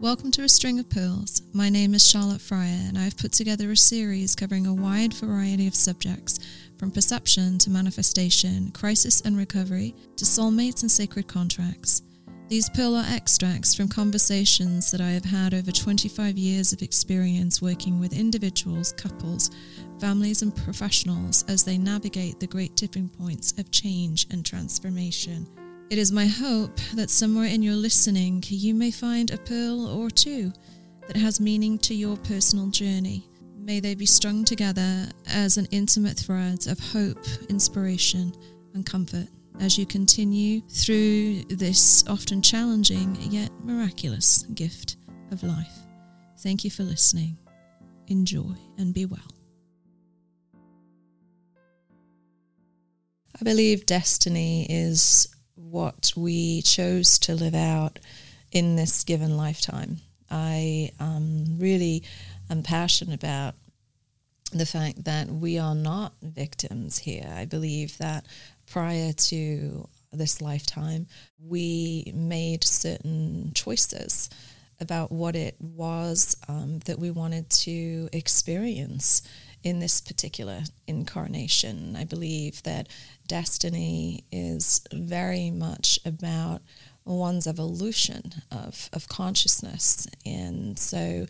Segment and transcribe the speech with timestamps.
[0.00, 1.42] Welcome to A String of Pearls.
[1.52, 5.12] My name is Charlotte Fryer, and I have put together a series covering a wide
[5.12, 6.40] variety of subjects
[6.78, 12.00] from perception to manifestation, crisis and recovery, to soulmates and sacred contracts.
[12.48, 17.60] These pearl are extracts from conversations that I have had over 25 years of experience
[17.60, 19.50] working with individuals, couples,
[20.00, 25.46] families, and professionals as they navigate the great tipping points of change and transformation.
[25.90, 30.08] It is my hope that somewhere in your listening you may find a pearl or
[30.08, 30.52] two
[31.08, 33.28] that has meaning to your personal journey.
[33.58, 38.32] May they be strung together as an intimate thread of hope, inspiration,
[38.72, 39.26] and comfort
[39.58, 44.96] as you continue through this often challenging yet miraculous gift
[45.32, 45.76] of life.
[46.38, 47.36] Thank you for listening.
[48.06, 49.18] Enjoy and be well.
[53.40, 55.26] I believe destiny is
[55.70, 57.98] what we chose to live out
[58.52, 59.98] in this given lifetime.
[60.30, 62.02] I um, really
[62.48, 63.54] am passionate about
[64.52, 67.32] the fact that we are not victims here.
[67.36, 68.26] I believe that
[68.66, 71.06] prior to this lifetime,
[71.38, 74.28] we made certain choices
[74.80, 79.22] about what it was um, that we wanted to experience
[79.62, 81.96] in this particular incarnation.
[81.96, 82.88] I believe that
[83.26, 86.62] destiny is very much about
[87.04, 90.06] one's evolution of, of consciousness.
[90.24, 91.26] And so,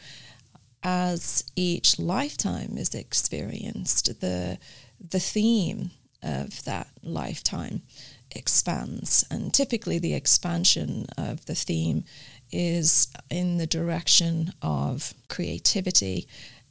[0.82, 4.58] as each lifetime is experienced, the,
[4.98, 5.90] the theme
[6.22, 7.82] of that lifetime
[8.30, 9.26] expands.
[9.30, 12.04] And typically, the expansion of the theme
[12.50, 16.26] is in the direction of creativity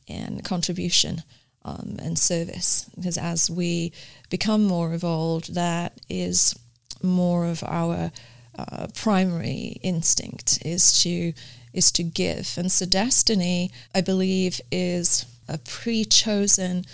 [0.08, 1.24] and contribution
[1.66, 2.90] um, and service.
[2.96, 3.92] Because as we
[4.30, 6.58] become more evolved, that is
[7.02, 8.12] more of our
[8.58, 11.34] uh, primary instinct is to
[11.72, 12.56] is to give.
[12.58, 16.86] And so destiny, I believe, is a pre-chosen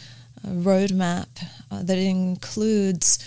[0.44, 1.28] uh, roadmap
[1.72, 3.20] uh, that includes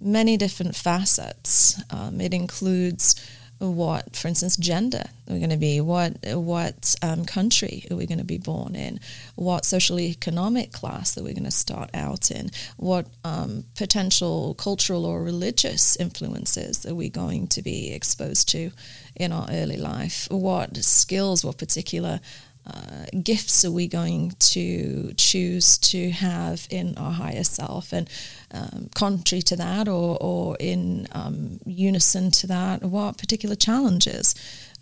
[0.00, 1.80] many different facets.
[1.90, 3.14] Um, it includes
[3.58, 8.18] what, for instance, gender we're going to be, what what um, country are we going
[8.18, 9.00] to be born in,
[9.34, 15.04] what social economic class that we're going to start out in, what um, potential cultural
[15.04, 18.70] or religious influences are we going to be exposed to
[19.16, 22.20] in our early life, what skills, what particular
[22.66, 27.92] uh, gifts are we going to choose to have in our higher self?
[27.92, 28.10] And
[28.50, 34.34] um, contrary to that, or, or in um, unison to that, what particular challenges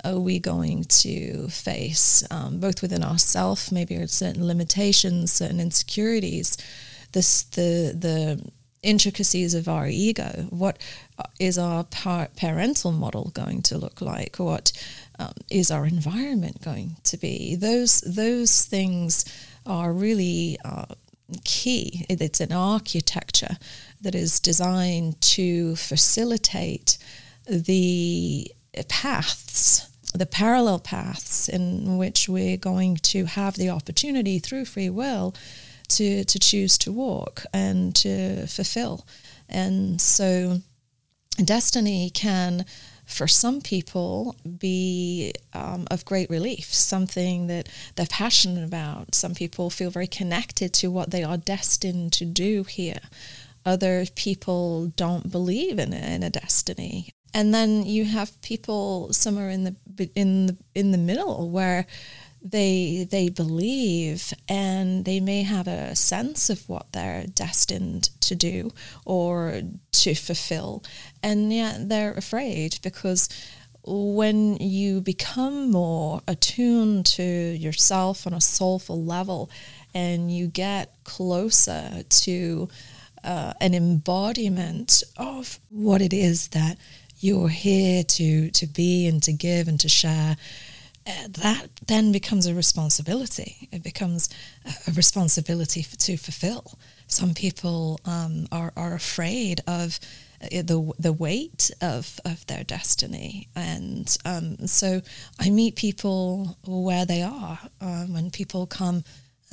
[0.04, 6.56] are we going to face, um, both within ourself, maybe certain limitations, certain insecurities,
[7.12, 8.50] this the the
[8.84, 10.46] intricacies of our ego.
[10.50, 10.78] What
[11.40, 14.36] is our par- parental model going to look like?
[14.36, 14.72] What
[15.18, 17.56] um, is our environment going to be?
[17.56, 19.24] Those those things
[19.66, 20.86] are really uh,
[21.44, 22.06] key.
[22.08, 23.56] It's an architecture
[24.00, 26.98] that is designed to facilitate
[27.48, 28.52] the
[28.88, 35.34] paths, the parallel paths in which we're going to have the opportunity through free will
[35.88, 39.06] to, to choose to walk and to fulfill.
[39.48, 40.58] And so
[41.42, 42.64] destiny can
[43.06, 49.14] for some people be um, of great relief, something that they're passionate about.
[49.14, 53.00] Some people feel very connected to what they are destined to do here.
[53.66, 57.10] Other people don't believe in a, in a destiny.
[57.32, 59.74] And then you have people somewhere in the
[60.14, 61.86] in the in the middle where
[62.44, 68.70] they they believe and they may have a sense of what they're destined to do
[69.06, 69.62] or
[69.92, 70.84] to fulfill.
[71.22, 73.28] And yet they're afraid because
[73.86, 79.50] when you become more attuned to yourself on a soulful level
[79.94, 82.68] and you get closer to
[83.22, 86.76] uh, an embodiment of what it is that
[87.20, 90.36] you're here to to be and to give and to share
[91.06, 93.68] uh, that then becomes a responsibility.
[93.70, 94.28] It becomes
[94.88, 96.78] a responsibility for, to fulfill.
[97.06, 100.00] Some people um, are, are afraid of
[100.42, 105.02] uh, the the weight of, of their destiny, and um, so
[105.38, 107.58] I meet people where they are.
[107.80, 109.04] Um, when people come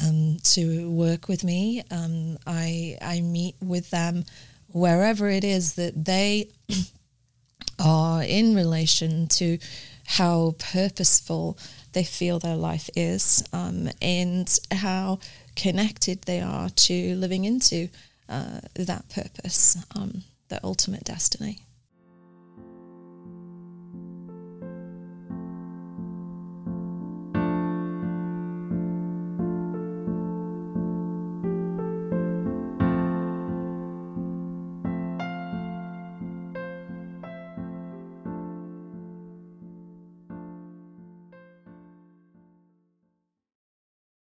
[0.05, 4.23] um, to work with me, um, I I meet with them
[4.73, 6.49] wherever it is that they
[7.79, 9.57] are in relation to
[10.17, 11.57] how purposeful
[11.93, 15.19] they feel their life is um, and how
[15.55, 17.87] connected they are to living into
[18.27, 21.59] uh, that purpose, um, their ultimate destiny.